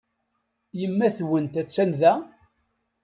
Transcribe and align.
Yemma-twent 0.79 1.55
attan 1.61 1.91
da? 1.99 2.13